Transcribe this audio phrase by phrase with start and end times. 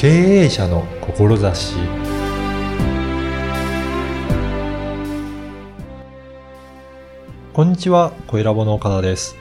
[0.00, 1.76] 経営者の志
[7.52, 9.36] こんにちは、小ラボの岡田です。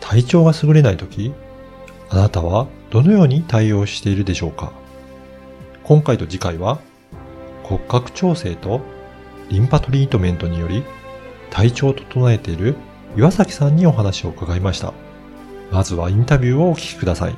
[0.00, 1.32] 体調が優れないとき、
[2.10, 4.70] あなたはどのように対応しているでしょうか？
[5.82, 6.82] 今回と次回は、
[7.62, 8.82] 骨格調整と
[9.48, 10.84] リンパトリートメントにより
[11.48, 12.76] 体調を整えている
[13.16, 14.92] 岩崎さんにお話を伺いました。
[15.70, 17.36] まずはインタビューをお聞きください。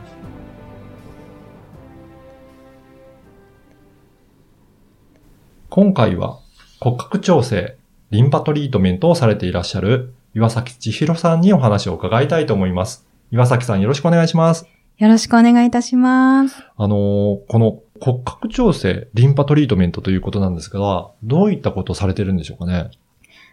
[5.75, 6.39] 今回は
[6.79, 7.77] 骨格調整、
[8.13, 13.05] リンパトリートメントをされていらっしゃる岩崎千尋さんにお話を伺いたいと思います。
[13.33, 14.69] 岩崎さんよろしくお願いします。
[14.99, 16.63] よろしくお願いいたします。
[16.77, 22.93] あのーこの骨格調整、リンパトリートメントということなんですが、どういったことをされてるんでしょうかね？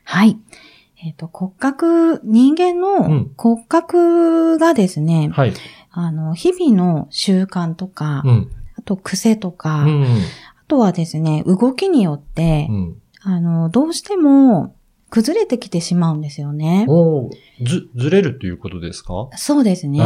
[0.03, 0.37] はい。
[1.03, 5.53] えっ、と、骨格、人間うのん骨格がですね、はい。
[5.89, 8.51] あの、日々の習慣とか、うん。
[8.77, 10.03] あと癖とか、うん。
[10.03, 10.07] あ
[10.71, 12.95] とはですね、動きによって、うん。
[13.23, 14.73] あの、どうしても
[15.09, 16.85] 崩れてきてしまうんですよね。
[16.87, 19.27] おーず、ずれるっていうことですか？
[19.35, 20.01] そうですね。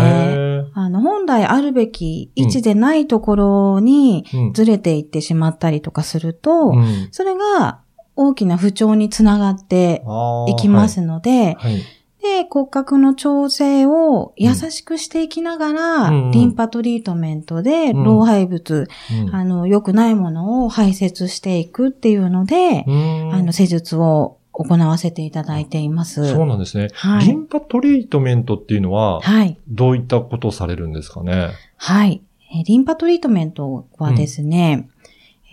[0.73, 4.53] あの、本来あるべき位置でないところにうん。
[4.53, 7.09] ずれていってしまったりとかすると、うん。
[7.11, 7.81] それが
[8.15, 10.03] 大きな不調につながって
[10.47, 11.73] いきますので、はい。
[11.73, 11.81] はい。
[12.25, 18.87] で、骨格の調整を優しくしていきながら、うんリンパトリートメントでうん老廃物、
[19.25, 26.31] うんあの、良くないものを排泄していくっていうので、うんあの、施術を行わせていただいています。
[26.31, 26.87] そうなんですね。
[26.93, 29.57] はいリンパトリートメントっていうのは、はい。
[29.67, 31.49] どういったことをされるんですかね？
[31.77, 32.21] はい。
[32.51, 34.89] えーリンパトリートメントはですね、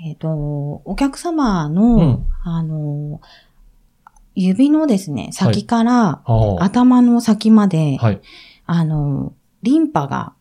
[0.05, 0.29] えっ、と、
[0.85, 3.21] お客様の、うんあの、
[4.35, 6.23] 指のですね、先から
[6.59, 8.21] 頭の先まで、はい。
[8.67, 10.35] あの、リンパが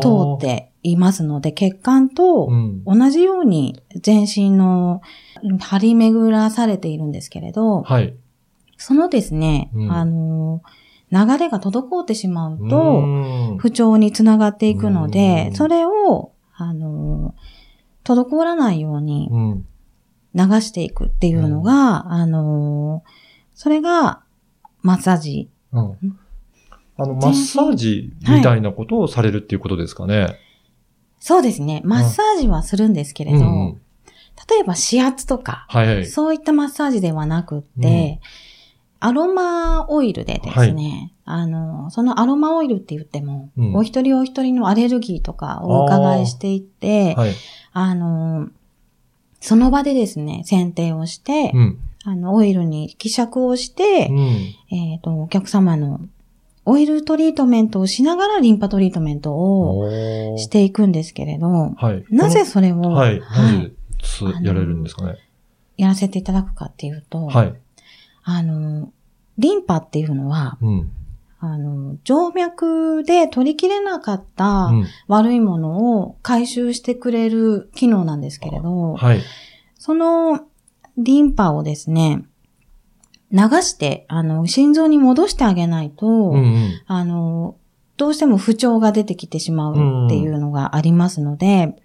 [0.00, 2.84] 通っていますので、血管とうん。
[2.84, 5.02] 同じように全身の
[5.58, 8.14] 張り巡らされているんですけれど、はい。
[8.76, 10.62] そのですね、うんあの、
[11.10, 17.34] 流れが滞ってしまううと、ん不調につながっていくのうでん、それを、あの、
[18.04, 19.66] 滞らないようにうん。
[20.34, 23.02] 流していくっていうのが、あの、
[23.56, 24.20] それが、
[24.82, 25.48] マッサージ。
[25.72, 26.18] うん。
[26.98, 30.38] あの、マッサージみたいなことをされるっていうことですかね。
[31.18, 31.80] そうですね。
[31.84, 33.80] マッサージはするんですけれど、うんうん
[34.50, 36.06] 例えば指圧とか、はいはい。
[36.06, 38.20] そういったマッサージではなくって、
[39.00, 47.14] アロマオイルでですね、あの、そのアロマオイルって言っても、うんお一人お一人のアレルギーとかをお伺いしていって、
[47.72, 47.94] あ,、はい。
[47.94, 48.50] の、
[49.40, 51.78] その場でですね、選定をして、うん。
[52.08, 54.76] あの、オイルに希釈をして、うん。
[54.76, 55.98] えっ、と、お客様の
[56.64, 62.04] オイルトリートメントをしながらリンパトリートメントをしていくんですけれど、はい。
[62.08, 63.18] なぜそれを、はい。
[63.18, 63.72] はない
[64.44, 65.16] やれるんですかね？
[65.76, 67.54] やらせていただくかっていうと、はい。
[68.22, 68.92] あの、
[69.36, 70.92] リンパっていうのは、うん。
[71.40, 79.22] あの、静脈で取りきれなかったうん悪いものを回収してくれる機能なんですけれど、はい。
[79.76, 80.46] その
[80.96, 82.24] リンパをですね、
[83.32, 86.82] 流して、あの、心臓に戻してあげないと、うんうん。
[86.86, 87.56] あの、
[87.96, 91.76] どうしても不調が出てきてしまうっていうのがありますので、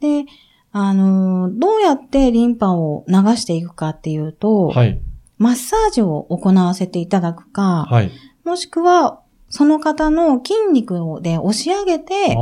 [0.00, 0.24] で、
[0.72, 5.00] あの、どうやってリンパを流していくかっていうと、はい。
[5.38, 8.10] マッサージを行わせていただくか、はい。
[8.44, 9.21] もしくは、
[9.52, 12.34] その方の筋肉をで押し上げて。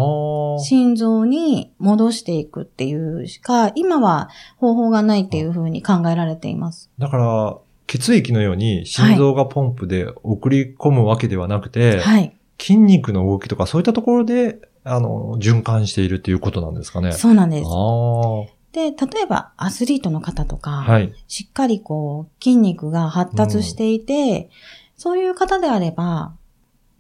[0.63, 4.29] 心臓に戻していくっていうしか、今は
[4.59, 6.89] 方法がないっていうふうに考えられています。
[6.99, 12.37] だから、血液のように心臓がポンプで送り込むわけではなくて、はい。
[12.61, 17.11] 筋肉の動きとかそういったところで、あの、循環しているっていうことなんですかね。
[17.11, 17.67] そうなんです。
[17.69, 20.83] あで、例えばアスリートの方とか、あ。
[20.83, 21.13] はい。
[21.27, 24.49] しっかりこう、筋肉が発達していて、
[24.97, 26.35] そういう方であれば、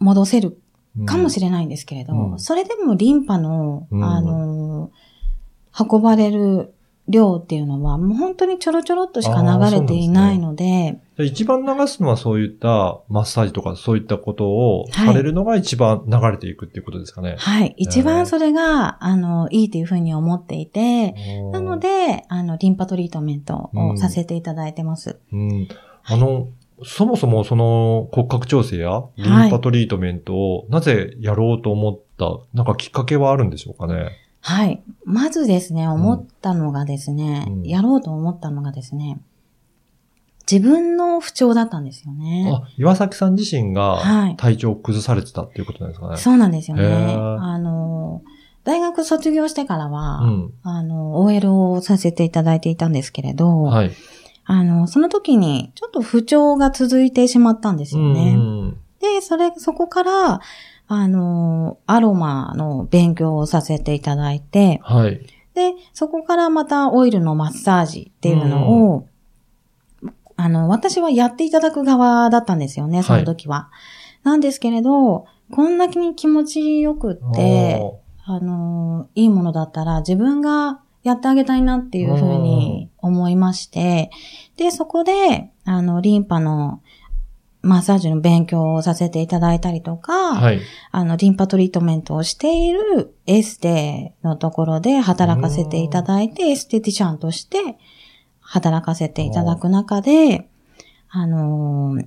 [0.00, 0.58] 戻せる
[1.06, 2.38] かもしれないんですけれど、うん。
[2.41, 4.05] それでもリンパの、うん。
[4.05, 4.91] あの、
[5.79, 6.75] 運ばれる
[7.06, 15.06] 量っていうのは、もう本当にちょろちょろっとしか流れていないので、で一番流すのはそういったマッサージとかそういったことをはい。
[15.08, 17.37] されるのが一番流れていくっていうことですかね。
[17.38, 17.75] はい。
[17.76, 21.14] 一番それが、あの、いいというふうに思っていて、
[21.52, 25.19] なので、で、あの、リンパトリートメントをさせていただいてます。
[25.32, 25.69] うん、
[26.05, 26.49] あの、
[26.85, 34.11] そもそもその骨格調整やリンパトリートメントをなぜやろうと思った、なんかきっかけはあるんでしょうかね？
[34.41, 34.82] はい。
[35.05, 39.21] まずですね、思ったのがですね、うんやろうと思ったのがですね、
[40.50, 42.50] 自分の不調だったんですよね。
[42.53, 46.17] あ、岩崎さん自身がはい体調を崩されてたっていうことなんですかね？
[46.17, 46.85] そうなんですよね。
[46.85, 48.23] あの、
[48.65, 50.53] 大学卒業してからは、うん。
[50.62, 53.91] あの、OL をさせていただいていたんですけれど、はい。
[54.44, 58.34] あの、その時にちょっと不調が続いてしまったんですよね。
[58.37, 60.40] うんで、それ、そこから、
[60.87, 65.26] あの、アロマの勉強をさせていただいて、はい。
[65.54, 69.06] で、そこからまたオイルのマッサージっていうのを、
[70.37, 73.70] あの、私はやっていただく側だったんですよね、その時は。
[74.22, 84.11] なんですけれど、こんなに気持ちよくって、おあの、いいものだったら自分がやってあげたいなっていうふうに思いまして、
[84.56, 86.82] で、そこで、あの、リンパの
[87.62, 90.61] マッサージの勉強をさせていただいたりとか、ーはい。
[90.91, 97.79] あの、リンパトリートメントをしているエステのところで働かせていただいて、エステティシャンとして
[98.41, 100.49] 働かせていただく中で、
[101.11, 102.06] あのー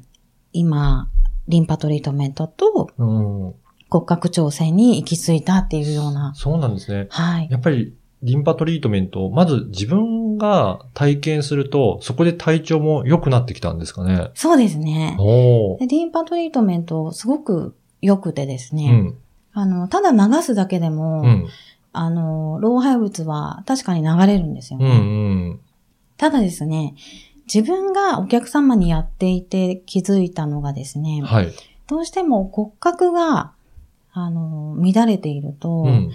[0.54, 1.10] 今、
[1.48, 3.54] リンパトリートメントとうん。
[3.90, 7.08] 骨格調整に行き着いたっていうような、そうなんですね。
[7.10, 7.48] はい。
[7.52, 14.32] やっぱり、リンパトリートメントを、まず自分が体験すると、そこで体調も良くなってきたんですかね。
[14.34, 15.18] そうですね。
[15.82, 19.18] リンパトリートメントすごく良くてですね、うん。
[19.52, 21.48] あの、ただ流すだけでも、うん。
[21.92, 24.90] あの、老廃物は確かに流れるんですようん。
[24.90, 24.96] ね。
[24.96, 25.00] う
[25.56, 25.60] ん。
[26.18, 26.96] ただですね、
[27.54, 31.54] 自分がお客様にやっていて気づいたのがですね、はい。
[31.88, 33.52] どうしても骨格が、
[34.14, 36.12] あの、乱れていると、うん。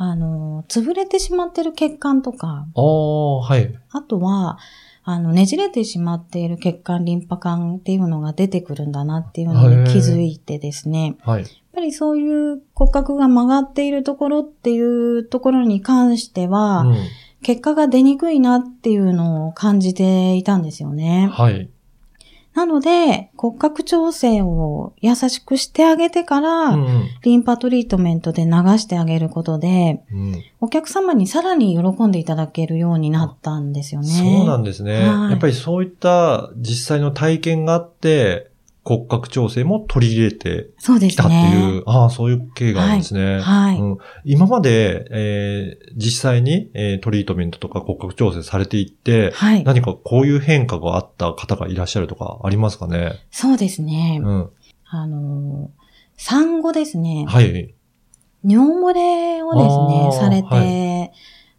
[0.00, 3.74] あの、潰れてしまっている血管とか、ああ、はい。
[3.90, 4.58] あとは、
[5.02, 11.42] あの、ねじれてしまっている血管、リンパ管っていうのが出てくるんだなっていうのに気づいてですね、はい。
[11.42, 16.96] やっぱりそういう骨格が曲がっているところっていうところに関しては、うん。
[17.42, 21.28] 結果が出にくいなっていうのを感じていたんですよね。
[21.32, 21.68] はい。
[22.58, 27.04] なので、骨格調整を優しくしてあげてから、うん。
[27.22, 30.42] リンパトリートメントで流してあげることで、うん。
[30.60, 34.08] お客様にさらに喜んでいただけるようになったんですよね。
[34.08, 35.08] そうなんですね。
[35.08, 38.50] はいやっぱりそういった実際の体験があって、
[38.88, 41.82] 骨格調整も取り入れてそうですきたっていう、ね。
[41.84, 43.40] ああ、そういう経緯があるんですね。
[43.40, 43.78] はい。
[43.78, 49.64] うん、今まで、えー実際に、えートリートメントとか骨格調整されていって、はい。
[49.64, 53.12] 何かこういう変化があった方がいらっしゃるとかありますかね？
[53.30, 54.20] そうですね。
[54.22, 54.50] うん。
[54.86, 55.70] あの、
[56.16, 57.26] 産後ですね。
[57.28, 57.74] はい。
[58.44, 61.10] 尿漏れをですね、されて、は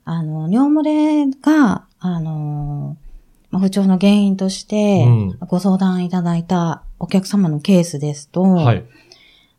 [0.06, 2.98] あの、尿漏れが、あの、
[3.52, 8.86] まあ不調の原因としてうん、ご相談いただいたお客様のケースですと、はい。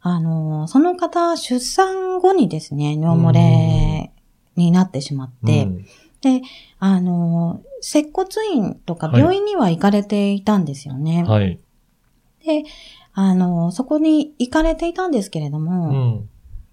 [0.03, 4.13] あの、その方、出産後にですね、尿漏れ
[4.57, 5.87] になってしまって、うん
[6.21, 6.43] で、
[6.79, 11.25] あの、接骨院とかはい病院には行かれていたんですよね。
[11.25, 11.59] はい。
[12.45, 12.65] で、
[13.15, 16.29] あの、そこに行かれていたんですけれどうも、ん。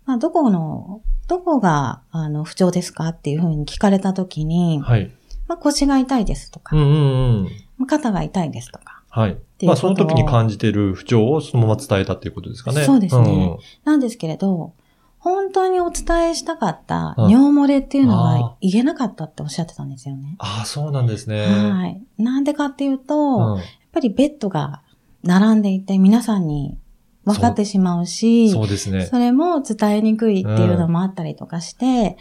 [0.05, 5.11] まあ、どこの、どこが、あの、不調ですかっていうふうに聞かれたときに、はい。
[5.47, 7.49] まあ、腰が痛いですとか、うんうんうん。
[7.77, 9.37] まあ肩が痛いですとか、はい。
[9.63, 12.83] まあ、その時に感じている不調をそのまま伝えたっていうことですかね。
[12.83, 14.73] そうですねなんですけれど、
[15.17, 20.35] 本当にお伝えしたかったうん尿漏れっていうのあは言えなかったっておっしゃってたんですよね。
[20.37, 21.45] ああ、そうなんですね。
[21.47, 22.01] はい。
[22.21, 24.83] なんでかっていうと、うんやっぱりベッドが
[25.23, 26.77] 並んでいて皆さんに
[27.25, 29.07] 分かってしまうし、そうですね。
[29.07, 32.17] それも伝えにくいっていうのもあったりとかして、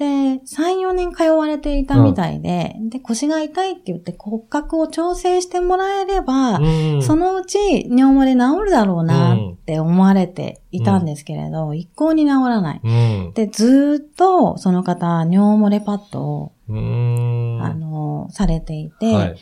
[0.00, 12.80] で、3、4年通われていたみたいで、で、腰が痛いって言って骨格を調整してもらえれば、うんそのうち尿漏れ治るだろうなって思われていたんですけれど、一向に治らない。
[12.82, 13.32] うん。
[13.34, 16.52] で、ずーっとその方、尿漏れパッドを。
[16.70, 19.36] あの、されていて、はい。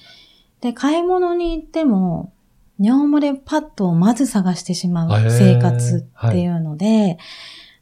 [0.61, 2.33] で、買い物に行っても、
[2.81, 7.19] 尿漏れパッドをまず探してしまう生活っていうので、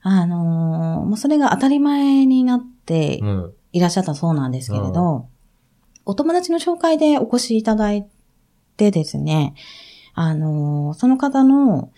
[0.09, 3.53] あのーもうそれが当たり前になってうん。
[3.73, 5.27] いらっしゃったそうなんですけれど、
[6.07, 8.07] お友達の紹介でお越しいただい
[8.79, 9.55] てですね、
[10.15, 11.91] あのーその方の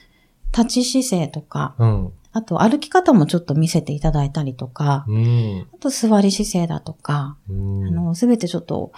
[0.56, 2.12] 立ち姿勢とか、うん。
[2.32, 5.66] あと歩き方もちょっと見せていただいたりとか、うん。
[5.72, 7.86] あと座り姿勢だとか、うん。
[7.86, 8.92] あの、すべてちょっと、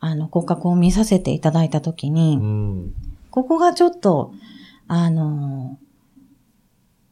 [0.00, 2.94] あの、骨格を見させていただいたときに、うん。
[3.30, 4.32] ここがちょっと、
[4.88, 5.78] あの、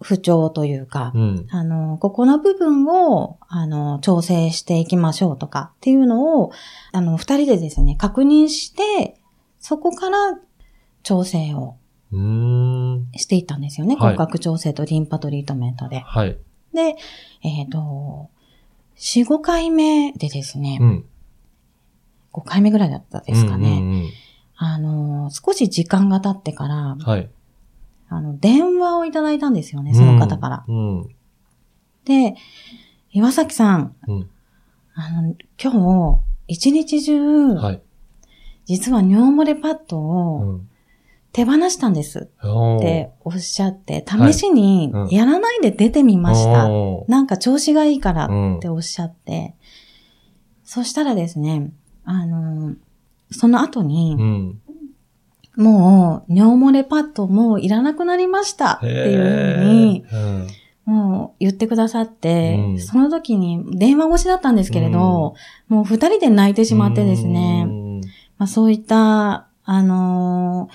[0.00, 1.46] 不調というか、うん。
[1.50, 6.52] あの、ここの部分を、あの、調整していきましょうとかっていうのを、
[6.92, 9.18] あの、二人でですね、確認して、
[9.58, 10.38] そこから
[11.02, 11.76] 調整を。
[12.12, 13.96] していったんですよね。
[13.96, 16.00] はい骨格調整とリンパトリートメントで。
[16.00, 16.38] はい。
[16.72, 16.96] で、
[17.42, 18.30] えっ、と、
[18.96, 21.04] 4、5回目でですね、うん。
[22.32, 23.68] 5回目ぐらいだったですかね。
[23.68, 24.10] うんうん
[24.56, 27.28] あの、少し時間が経ってからうん、はい。
[28.08, 30.64] あの、電話をいただいたんですよね、その方から。
[30.68, 31.08] うん。
[32.04, 32.36] で、
[33.12, 34.30] 岩崎さん、うん。
[34.94, 37.82] あの、今日、一日中、はい。
[38.66, 40.68] 実は尿漏れパッドうをん。
[41.32, 46.66] 手放したんですっておっしゃって、試しにうんやらないで出てみました。
[47.08, 49.54] なんか調子がいいからうんっておっしゃって、
[50.64, 51.70] そしたらですね、
[52.04, 52.74] あの、
[53.30, 54.60] その後にう、ん。
[55.56, 60.04] もう尿漏れパッドもういらなくなりましたっていうふうに、
[60.86, 62.80] もう言ってくださって、うん。
[62.80, 65.34] その時に電話越しだったんですけれど、
[65.68, 68.00] もう二人で泣いてしまってですね、うん。
[68.38, 70.74] まあ、そういった、あのー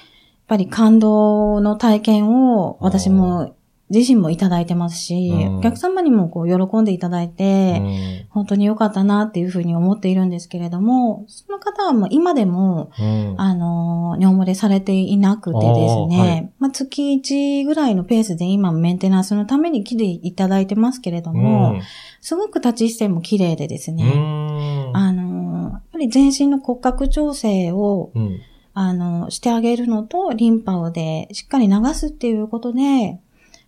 [0.51, 3.55] やっぱり感動の体験を私も
[3.89, 5.57] 自身もいただいてますし、うん。
[5.59, 8.27] お客様にもこう喜んでいただいて、うん。
[8.31, 13.35] 本当に良かったなっていうふうに思っているんですけれども、その方はもう今でも、うん。
[13.37, 16.51] あのー尿漏れされていなくてですね、はい。
[16.59, 21.81] まあ、月1ぐらいのペースで今メンテナンスのために来ていただいてますけれども、
[22.21, 24.97] すごく立ち姿勢も綺麗でですうんね、うん。
[24.97, 28.39] あのーやっぱり全身の骨格調整をうん。
[28.73, 33.19] あの、してあげるのと、リンパをでしっかり流すっていうことで、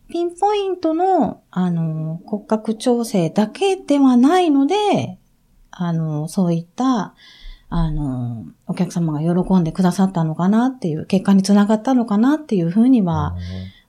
[0.10, 5.18] ピンポイントの、あの、骨格調整だけではないので、
[5.72, 7.16] あの、そういった、
[7.76, 13.36] あの、お客様が喜んでくださったのかなっていう、結果につながったのかなっていうふうには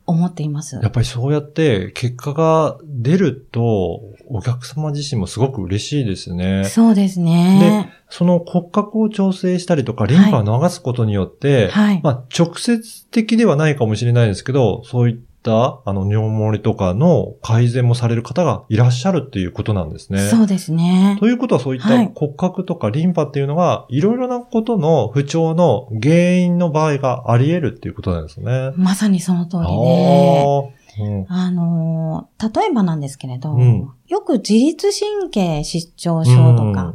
[0.07, 0.77] 思っています。
[0.77, 4.01] やっぱりそうやって結果が出ると、
[4.31, 6.65] お客様自身もすごく嬉しいですね。
[6.65, 7.93] そうですね。
[8.09, 12.01] その骨格を調整したりとか、リンパを流すことによって、はい。
[12.03, 15.23] まあ、直接的ではないかもしれないですけど、そういった、
[15.53, 20.19] あの、尿漏れとかの改善もされる方がいらっしゃるっていうことなんですね。
[20.29, 21.17] そうですね。
[21.21, 28.73] ということはそういったはい骨格とかリンパっていうのが、いろいろなことの不調の原因の場合があり得るっていうことなんですね。
[28.77, 30.75] まさにその通りで。
[30.97, 36.95] うんあのー、例えばなんですけれど、うんよく自律神経失調症とか、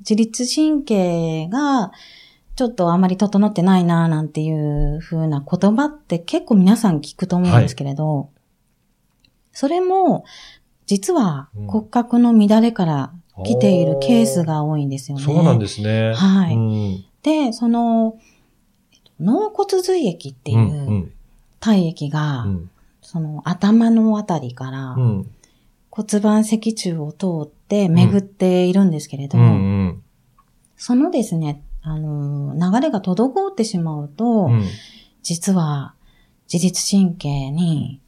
[0.00, 1.90] 自律神経が
[2.56, 8.30] ちょっとあまり整ってないななんていう風な言葉って結構皆さん聞くと思うんですけれど、
[9.52, 10.24] それも
[10.90, 11.66] 実はうん。
[11.68, 13.12] 骨格の乱れから
[13.44, 15.22] 来ているケースが多いんですよね。
[15.22, 16.12] そうなんですね。
[16.14, 16.56] はい。
[16.56, 17.04] うん。
[17.22, 18.18] で、その、
[18.92, 21.12] えっと脳骨髄液っていう
[21.60, 22.70] 体液が、うん。
[23.02, 25.30] その頭のあたりからうん。
[25.92, 29.48] 骨盤脊柱を通って巡っているんですけれど、うんう
[29.90, 30.02] ん。
[30.76, 34.64] そのですね、あのー、流れが滞ってしまうと、うん
[35.22, 35.94] 実は
[36.50, 38.00] 自律神経に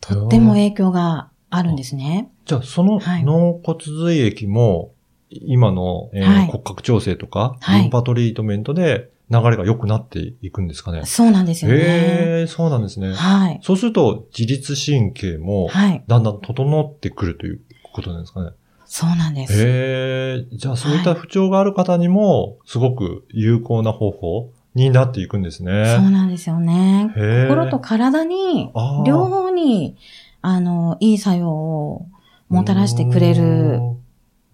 [0.00, 2.30] とっても影響があるんですね。
[2.44, 4.92] じゃあ、そのはい脳骨髄液も、
[5.30, 11.04] 今の、えーはい骨格調整とか、はいリンパトリートメントで流れが良くなっていくんですかね。
[11.04, 11.76] そうなんですよね。
[11.78, 13.12] へえ、そうなんですね。
[13.12, 13.60] はい。
[13.62, 16.04] そうすると、自律神経も、はい。
[16.06, 17.60] だんだん整ってくるという
[17.92, 18.50] ことなんですかね。
[18.86, 19.52] そうなんです。
[19.54, 25.96] へえ、じゃあそういった不調がある方にも、すごく有効な方法になっていくんですね。
[25.96, 27.12] そうなんですよね。
[27.48, 28.72] 心と体に、
[29.04, 29.96] 両方に、
[30.42, 32.06] あの、いい作用を
[32.48, 33.80] もたらしてくれる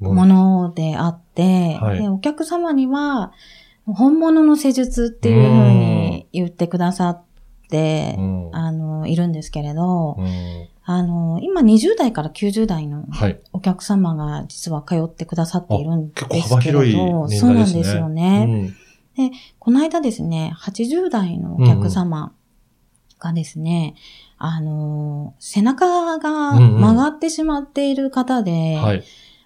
[0.01, 0.15] うん。
[0.15, 2.01] ものであって、はい。
[2.01, 3.33] でお客様には、
[3.85, 7.23] 本物の施術っていうふうに言ってくださっ
[7.69, 8.51] て、うん。
[8.53, 13.41] あの、いるんですけれど、うんあの、今20代から90代のはい。
[13.53, 17.75] お客様が実は通ってくださっているんですけれ結構幅広いど、年そう代ですね。
[17.75, 18.75] なんですよね。
[19.59, 22.33] この間ですね、80代のお客様
[23.19, 23.95] がですね、
[24.39, 29.05] あの、背中が曲がってしまっている方で、うんはい。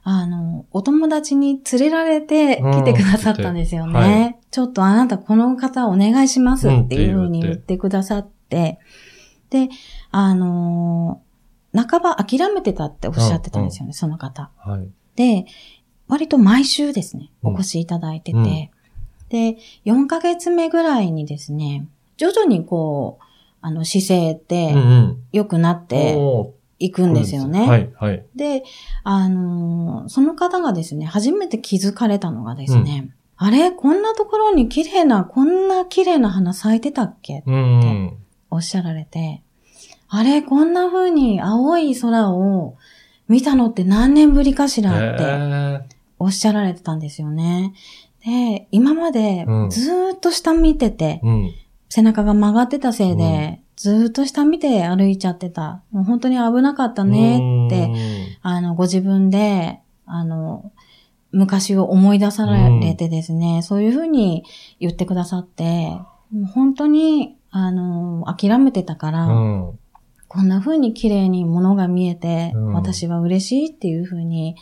[0.09, 3.91] あの、お友達に連れられて来てくださったんですよね。
[3.91, 8.79] うんはいちょっとあなたこの方お願いしますっていうふうに言ってくださって、
[9.51, 9.69] で、
[10.11, 11.21] あの
[11.77, 14.51] 半ば諦めてたっておっしゃってたんですよね、その方。
[14.59, 14.89] はい。
[15.17, 15.47] で、
[16.09, 18.71] 割と毎週ですね、うんお越しいただいてて、うん
[19.29, 23.25] で、4ヶ月目ぐらいにですね、徐々にこう、
[23.61, 25.23] あの姿勢ってうんうん。
[25.33, 27.67] 良くなっておいくんですよね。
[27.67, 28.25] はい、はい。
[28.37, 28.63] で、
[29.03, 38.17] あのーその方がですね、初めて気づかれたのがですね、あれこんなところに綺麗な、こんな綺麗な花咲いてたっけうんうん。
[38.51, 39.43] おっしゃられて、
[40.09, 42.77] あれこんな風に青い空を
[43.29, 45.27] 見たのって何年ぶりかしらってへ
[46.19, 47.75] おっしゃられてたんですよね。
[48.25, 51.55] で、今までうんずーっと下見てて、ーうん。
[51.89, 55.83] 背中が曲がってたせいで、ずーっと下見て歩いちゃってた。
[55.93, 57.91] もう本当に危なかったねって、
[58.43, 60.73] あの、ご自分で、あの、
[61.31, 64.45] 昔を思い出されてですね、そういうふうに
[64.81, 65.93] 言ってくださって、
[66.55, 69.79] 本当に、あの、諦めてたから、うん。
[70.37, 70.41] うん。
[70.41, 74.57] こんな風に綺麗に物が見えて、うん私は嬉しいっていう風に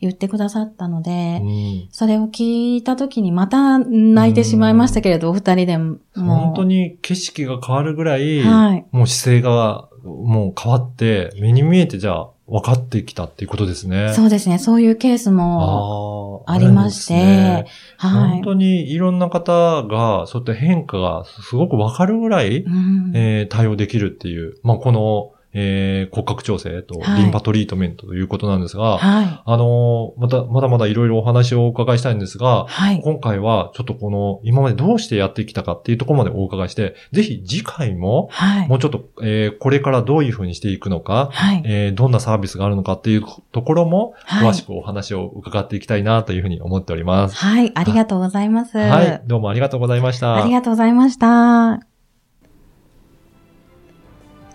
[0.00, 5.98] 言ってくださったので、うんそれを聞いた時にまた泣いてしまいましたけれど、お二人でも。
[6.14, 8.86] 本当に景色が変わるぐらい、はい。
[8.90, 14.12] もう姿勢がもう変わって、目に見えてじゃあ分かってきたっていうことですね。
[14.12, 14.58] そうですね。
[14.58, 17.66] そういうケースもありまして、ね
[17.96, 18.30] はい。
[18.30, 29.42] 本当にいろんな方が、そういった変化がすごく分かるぐらい、うんえー対応できるっていう、まあ、この、えー骨格調整とはいリンパトリートメントということなんですが、はい。
[29.44, 33.00] あのーまた、まだまだいろいろお話をお伺いしたいんですが、はい。
[33.02, 38.68] 今回はちょっとこの、今までどうしてやってきたかっていうところまでお伺いして、ぜひ次回も、はい。
[38.68, 41.62] もうちょっと、えーこれからどういうふうにしていくのか、はい。
[41.66, 47.36] えーどんなサービスがあるのかっていうところも、はい詳しくお話を伺っていきたいなというふうに思っております。
[47.36, 47.72] はい。
[47.74, 48.78] ありがとうございます。
[48.78, 49.22] はい。
[49.26, 50.42] どうもありがとうございました。
[50.42, 51.89] ありがとうございました。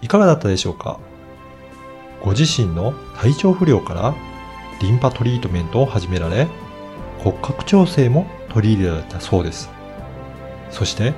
[0.02, 1.00] いかがだったでしょうか？
[2.24, 4.16] ご自身の体調不良から
[4.82, 6.48] リンパトリートメントを始められ、
[7.20, 9.70] 骨格調整も取り入れられたそうです。
[10.70, 11.14] そして、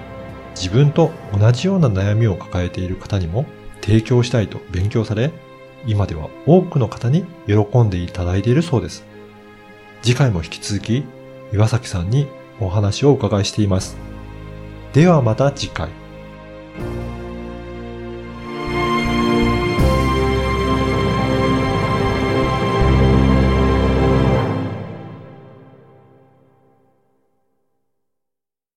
[0.56, 3.46] 自分と同じような悩みを抱えている方にも
[3.82, 5.32] 提供したいと勉強され、
[5.86, 9.06] 今では多くの方に喜んでいただいているそうです。
[10.02, 11.04] 次回も引き続き、
[11.54, 12.28] 岩崎さんに
[12.60, 13.98] お話をお伺いしています。
[14.94, 15.90] ではまた次回。